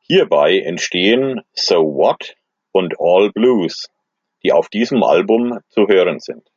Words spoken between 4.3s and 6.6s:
die auf diesem Album zu hören sind.